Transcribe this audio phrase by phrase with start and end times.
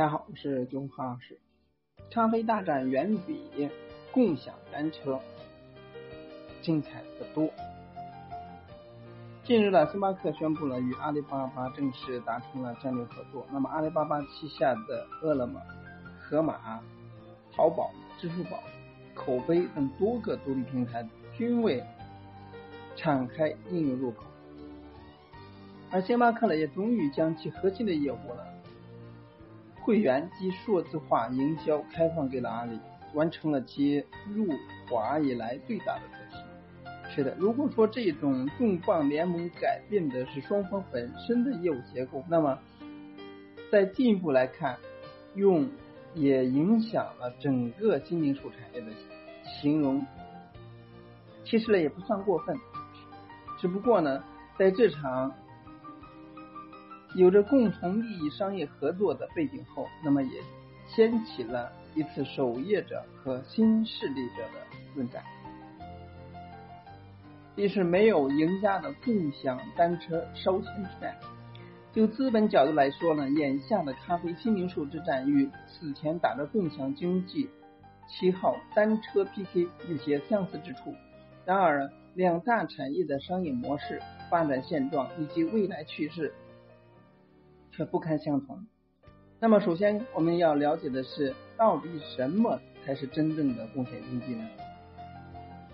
[0.00, 1.38] 大家好，我是九号老师。
[2.10, 3.68] 咖啡大战远比
[4.10, 5.20] 共享单车
[6.62, 7.50] 精彩的多。
[9.44, 13.46] 近日呢，星巴克宣布了与阿里巴巴正式达成了战略合作。
[13.52, 15.60] 那么，阿里巴巴旗下的饿了么、
[16.18, 16.80] 盒马、
[17.54, 18.58] 淘宝、支付宝、
[19.14, 21.06] 口碑等多个独立平台
[21.36, 21.84] 均未
[22.96, 24.24] 敞开应用入口，
[25.90, 28.42] 而星巴克呢，也终于将其核心的业务呢。
[29.82, 32.78] 会员及数字化营销开放给了阿里，
[33.14, 34.46] 完成了其入
[34.88, 37.14] 华以来最大的革新。
[37.14, 42.58] 是的，如果说这种重磅联盟改变的是双方本身的业务结构，那么
[43.72, 44.76] 再进一步来看，
[45.34, 45.68] 用
[46.14, 48.86] 也影响了整个新零售产业的
[49.60, 50.06] 形容，
[51.44, 52.56] 其实呢也不算过分。
[53.58, 54.22] 只不过呢，
[54.58, 55.32] 在这场。
[57.14, 60.40] 有着共同利益商业合作的背景后，那么也
[60.86, 65.22] 掀起了一次守业者和新势力者的论战。
[67.56, 71.14] 一是没有赢家的共享单车烧钱之战。
[71.92, 77.50] 就资本角度来说呢，眼下的咖啡新零售之战与此前打着共享经济
[78.06, 80.94] 旗号单车 PK 有些相似之处。
[81.44, 84.00] 然而，两大产业的商业模式、
[84.30, 86.32] 发展现状以及未来趋势。
[87.80, 88.66] 却不堪相同。
[89.40, 94.46] 那么，首先我们要了解的是，到底什么才是真正的共享经济呢？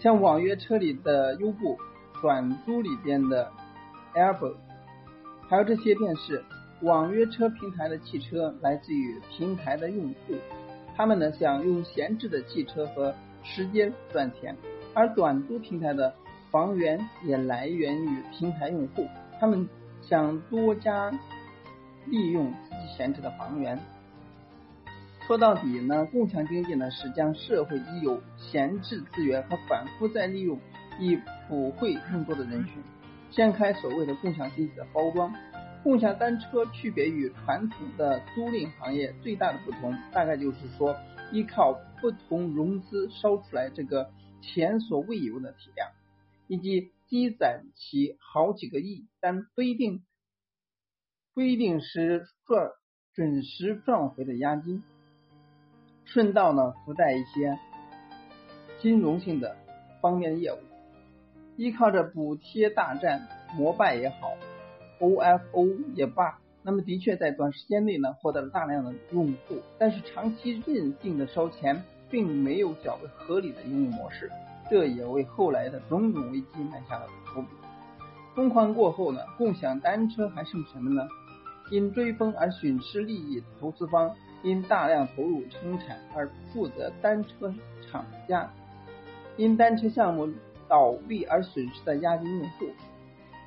[0.00, 1.78] 像网约车里的优步，
[2.20, 3.48] 短租里边的
[4.16, 4.54] Airbnb，
[5.48, 6.44] 还有这些便是
[6.80, 10.34] 网约车平台的汽车，来自于平台的用户，
[10.96, 14.56] 他们呢想用闲置的汽车和时间赚钱；
[14.92, 16.12] 而短租平台的
[16.50, 19.06] 房源也来源于平台用户，
[19.38, 19.68] 他们
[20.00, 21.12] 想多加。
[22.06, 23.78] 利用自己闲置的房源。
[25.26, 30.58] 说到底呢，共享经济呢是将社会已有闲置资源和反复再利用，
[30.98, 31.16] 以
[31.48, 32.82] 普惠更多的人群，
[33.30, 35.32] 掀开所谓的共享经济的包装。
[35.84, 40.96] 共享单车区别于传统的租赁行业最大的不同，大概就是说，
[41.32, 45.88] 依靠不同融资烧出来这个前所未有的体量，
[46.46, 50.02] 以及积攒起好几个亿，但不一定。
[51.34, 52.68] 不一定是赚
[53.14, 54.82] 准时赚回的押金，
[56.04, 57.58] 顺道呢附带一些
[58.82, 59.56] 金融性的
[60.02, 60.58] 方面的业务，
[61.56, 63.26] 依靠着补贴大战、
[63.56, 64.32] 摩拜也好
[65.00, 74.30] ，OFO 也罢，那么的确在短时间内呢获得了大量的用户，但是长期任性的烧钱，并没有较为合理的营运模式，
[74.68, 77.48] 这也为后来的种种危机埋下了伏笔。
[78.34, 81.06] 疯狂过后呢，共享单车还剩什么呢？
[81.72, 87.50] 因追风而损失利益的投资方，因大量投入生产而负责单车
[87.90, 88.52] 厂家，
[89.38, 90.30] 因单车项目
[90.68, 92.66] 倒闭而损失的押金用户。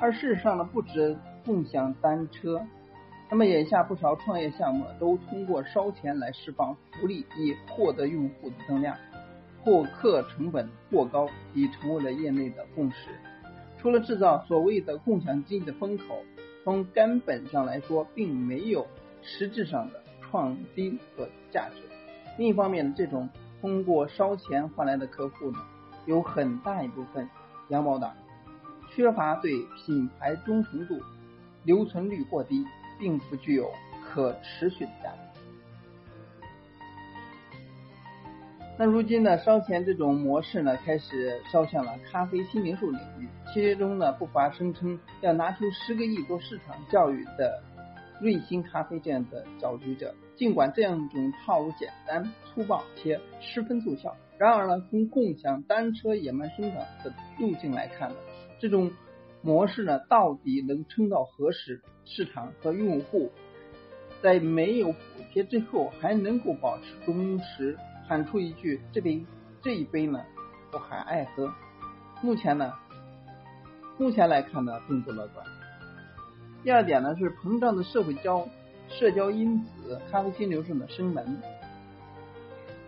[0.00, 2.60] 而事实上呢，不止共享单车，
[3.30, 8.96] 那么眼下不少创业项目都通过烧钱来释放福利，以获得用户的增量。
[9.62, 13.10] 获客成本过高已成为了业内的共识。
[13.78, 16.04] 除了制造所谓的共享经济的风口。
[16.68, 18.86] 从根本上来说，并没有
[19.22, 21.76] 实质上的创新和价值。
[22.36, 23.26] 另一方面，这种
[23.62, 25.58] 通过烧钱换来的客户呢，
[26.04, 27.26] 有很大一部分
[27.70, 28.14] 羊毛党，
[28.90, 31.00] 缺乏对品牌忠诚度，
[31.64, 32.62] 留存率过低，
[32.98, 33.72] 并不具有
[34.04, 35.27] 可持续的价值。
[38.80, 47.60] 那如今呢，烧钱这种模式呢，开始烧向了咖啡新零售领域，其中呢不乏声称要拿出十个亿做市场教育的
[48.20, 50.14] 瑞幸咖啡这样的搅局者。
[50.36, 58.16] 尽管这样一种套路简单粗暴且十分奏效，然而呢，从共享单车野蛮生长的路径来看呢，
[58.60, 58.92] 这种
[59.42, 61.82] 模式呢，到底能撑到何时？
[62.04, 63.32] 市场和用户
[64.22, 64.98] 在没有补
[65.32, 67.76] 贴之后，还能够保持忠实？
[68.08, 69.22] 喊出一句：“这杯
[69.60, 70.18] 这一杯呢，
[70.72, 71.52] 我还爱喝。”
[72.22, 72.72] 目前呢，
[73.98, 75.46] 目前来看呢，并不乐观。
[76.64, 78.48] 第二点呢，是膨胀的社会交
[78.88, 81.40] 社交因子，咖啡新流程的生门。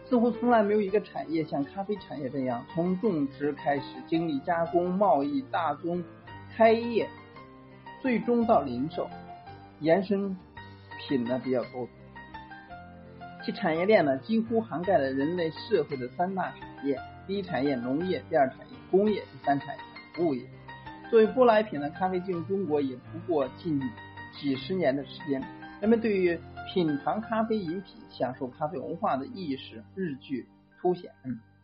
[0.08, 6.02] 似乎从来没有一个产业像咖啡产业这样，从种植开始，经历加工、贸易、大宗、
[6.56, 7.08] 开业，
[8.02, 9.08] 最终到零售，
[9.78, 10.36] 延伸
[10.98, 11.86] 品呢比较多。
[13.42, 19.82] 其产业链呢，几乎涵盖了人类社会的三大产业：第一产业农业，第二产业工业，第三产业
[20.14, 20.46] 服务业。
[21.10, 23.80] 作为舶来品呢，咖啡进入中国也不过近
[24.38, 25.42] 几十年的时间。
[25.80, 26.38] 人们对于
[26.72, 30.46] 品尝咖啡饮品、享受咖啡文化的意识日趋
[30.80, 31.10] 凸显，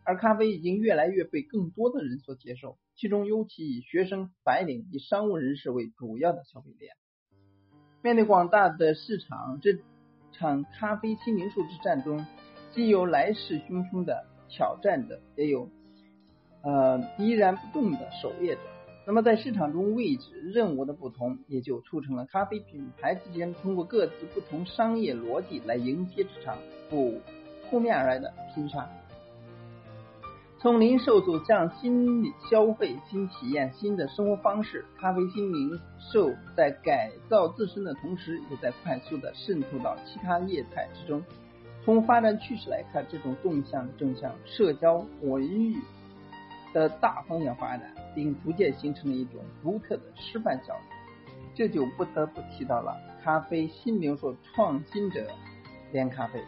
[0.03, 6.93] 而咖啡已经越来越被更多的人所接受，其中尤其以学生、白领、以商务人士为主要的消费链。
[8.01, 9.77] 面对广大的市场，这
[10.37, 12.25] 场咖啡新零售之战中，
[12.71, 15.69] 既有来势汹汹的挑战者，也有
[16.61, 18.61] 呃依然不动的守业者。
[19.05, 26.57] 那么，在市场中位置任务的不同，也就促成了咖啡品牌之间通过各自不同商业逻辑来迎接这场
[26.89, 27.21] 不
[27.69, 28.89] 扑面而来的拼杀。
[30.59, 35.79] 从零售走向新消费、新体验、新的生活方式，咖啡新零
[36.11, 41.23] 售在改造自身的同时，也在快速的渗透到其他业态之中。
[41.85, 45.77] 从发展趋势来看，这种动向正向社交文娱
[46.73, 47.93] 的大方向发展。
[48.15, 55.23] 并逐渐形成了一种独特的示范效应，这就不得不提到了咖啡新零售创新者
[55.91, 56.41] 连咖啡。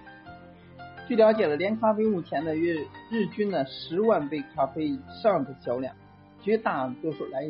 [1.09, 5.95] 据了解了，连咖啡目前的月日均呢十万杯咖啡以上的销量，
[6.39, 7.49] 绝大多数来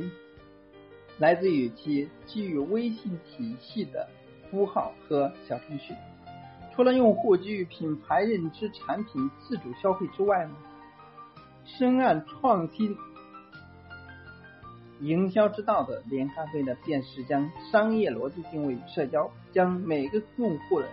[1.18, 4.08] 来自于其基于微信体系的
[4.50, 5.94] 符号和小程序。
[6.74, 10.56] 除了用户基于品牌认知产品自主消费之外呢，
[11.66, 12.96] 深谙创新。
[15.02, 20.88] 营销之道的连咖啡呢，便是将商业逻辑定位与社交，将每个用户的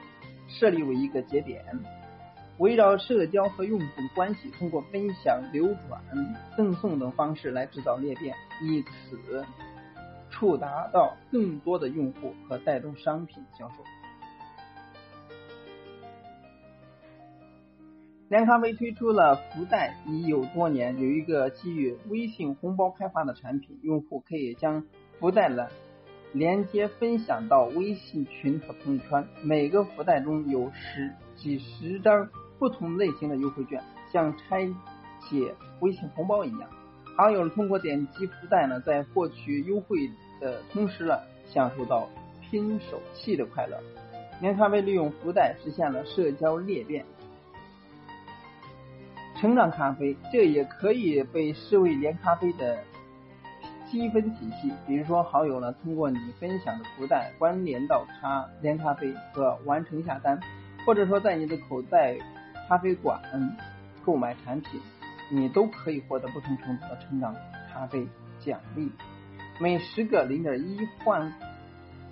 [0.49, 1.65] 设立为一个节点，
[2.59, 6.01] 围绕社交和用户关系，通过分享、流转、
[6.57, 9.45] 赠送等方式来制造裂变，以此
[10.31, 13.75] 触达到更多的用户和带动商品销售。
[18.29, 24.85] 连咖啡推出了福袋已有多年，有一个基于微信红包开发的产品，用户可以将
[25.21, 25.71] 福袋的
[26.33, 33.83] 连接分享到微信群和朋友圈，每个福袋中有十几十张不同类型的优惠券，
[34.13, 34.67] 像拆
[35.29, 36.69] 解微信红包一样。
[37.17, 40.11] 好友通过点击福袋呢，在获取优惠
[40.41, 42.09] 的同时呢，享受到
[42.43, 43.79] 拼手气的快乐。
[44.41, 47.05] 连咖啡利用福袋实现了社交裂变。
[49.39, 52.79] 成长咖啡，这也可以被视为连咖啡的
[53.91, 54.73] 积分体系。
[54.87, 60.39] 比如说，好友呢通过你分享的福袋关联到他连咖啡和完成下单，
[60.85, 62.19] 或者说在你的口袋
[62.69, 63.21] 咖啡馆
[64.05, 64.81] 购买产品，
[65.31, 67.33] 你都可以获得不同程度的成长
[67.73, 68.09] 咖啡
[68.41, 68.91] 奖励。
[69.61, 71.33] 每十个零点一换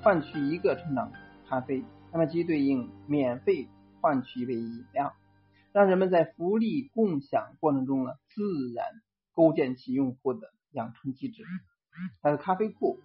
[0.01, 1.11] 换取一个成长
[1.49, 3.69] 咖啡，那么即对应免费
[4.01, 5.13] 换取一杯饮料。
[5.73, 8.43] 让人们在福利共享过程中呢，自
[8.73, 8.87] 然
[9.35, 11.43] 构建起用户的养成机制。
[12.23, 13.01] 还有咖啡库，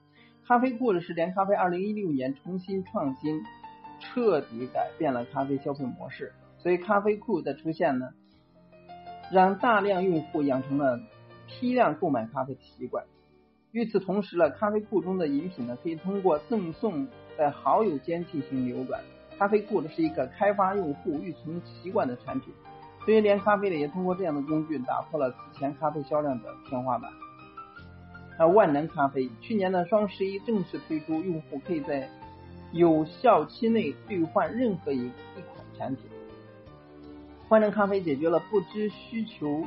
[0.46, 3.42] 咖啡库呢是连咖啡二零一六年重新创新，
[4.00, 6.32] 彻底改变了咖啡消费模式。
[6.62, 8.10] 所以咖啡库的出现呢，
[9.32, 11.00] 让大量用户养成了
[11.48, 13.06] 批量购买咖啡的习惯。
[13.72, 19.02] 与此同时呢，咖啡库中的饮品呢，可以通过赠送在好友间进行流转。
[19.38, 22.54] 咖啡库呢是一个开发用户预存习惯的产品，
[23.06, 27.10] 所以连咖啡呢也通过这样的工具打破了此前咖啡销量的天花板。
[28.38, 32.10] 那万能咖啡去年的双十一正式推出，用户可以在
[32.74, 36.06] 有效期内兑换任何一一款产品。
[37.50, 39.64] 万能咖啡解决了不知需求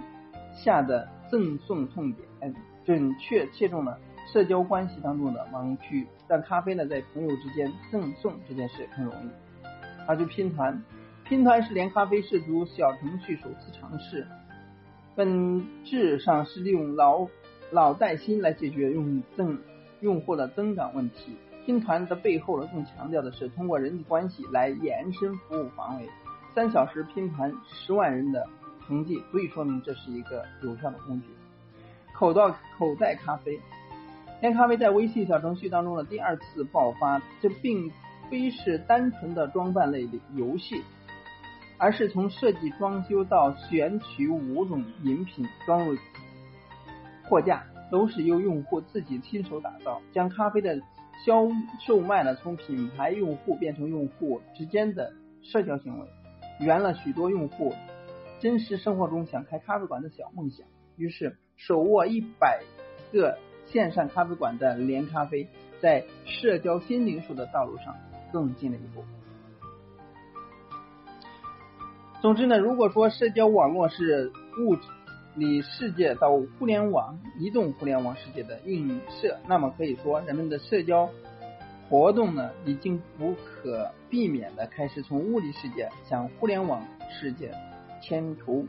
[0.54, 3.98] 下的赠送痛点，准确切中了
[4.32, 9.30] 社交关系当中的盲区，让咖啡呢在朋友之间赠送这件事更容易。
[10.06, 10.80] 而就拼团，
[11.24, 14.26] 拼团是连咖啡涉足小程序首次尝试，
[15.16, 17.26] 本质上是利用老
[17.72, 19.58] 老带新来解决用增
[20.00, 21.36] 用户的增长问题。
[21.64, 26.08] 拼团的背后呢，更强调的是通过人际关系来延伸服务范围。
[26.54, 28.48] 三小时拼团十万人的
[28.86, 31.28] 成绩，足以说明这是一个有效的工具。
[32.14, 32.42] 口袋
[32.78, 33.58] 口袋咖啡，
[34.40, 37.90] 连咖啡在微信小程序当中的第二次爆发，这并。
[38.30, 40.80] 非是单纯的装扮类的游戏，
[41.76, 45.94] 而是从设计装修到选取五种饮品装入
[47.24, 50.80] 货架，都是由用户自己亲手打造，将咖啡的
[51.26, 51.46] 销
[51.84, 56.06] 售卖呢从品牌用户变成用户之间的社交行为，
[56.62, 57.74] 圆了许多用户
[58.40, 60.66] 真实生活中想开咖啡馆的小梦想。
[60.96, 62.62] 于是，手握一百
[63.12, 65.48] 个线上咖啡馆的连咖啡，
[65.80, 67.94] 在社交新零售的道路上。
[68.32, 69.04] 更近了一步。
[72.22, 74.74] 总之呢，如果说社交网络是物
[75.34, 81.10] 理世界到互联网、移动互联网世界的映射，那么可以说人们的社交
[81.92, 87.52] 活动呢，已经不可避免的开始从物理世界向互联网世界
[88.00, 88.66] 迁徙。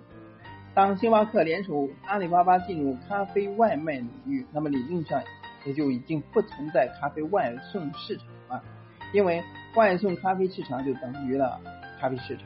[0.74, 5.24] 当星巴克联手阿里巴巴进入咖啡外卖领域，那么理论上
[5.64, 8.62] 也就已经不存在咖啡外送市场了，
[9.14, 9.42] 因为
[9.78, 11.62] 外送咖啡市场就等于了
[12.02, 12.46] 咖啡市场。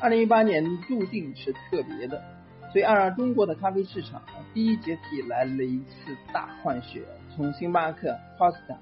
[0.00, 2.24] 二零一八年注定是特别的，
[2.72, 4.22] 随而中国的咖啡市场
[4.54, 7.02] 第一阶梯来了一次大换血，
[7.36, 8.78] 从星巴克、Costa、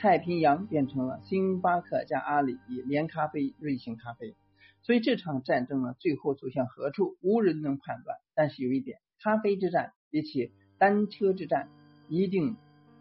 [0.00, 4.34] 太平洋变成了星巴克加阿里连咖啡、瑞幸咖啡。
[4.80, 8.16] 所以这场战争呢，最后走向何处，无人能判断。
[8.34, 11.68] 但是有一点，咖啡之战比起单车之战，
[12.08, 12.56] 一定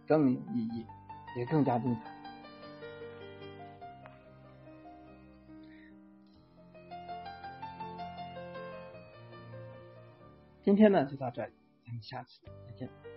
[0.09, 0.85] 更有意义，
[1.37, 2.01] 也更加精彩。
[10.63, 11.53] 今天呢，就到这里，
[11.85, 13.08] 咱们下次再见。